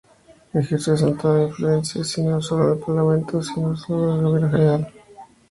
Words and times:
Ejerció 0.55 0.95
acentuada 0.95 1.43
influencia, 1.43 2.01
no 2.23 2.41
solo 2.41 2.65
en 2.65 2.71
el 2.71 2.79
parlamento, 2.83 3.39
sino 3.43 3.67
en 3.69 3.69
el 3.75 3.83
gobierno 4.23 4.37
en 4.47 4.51
general. 4.51 4.93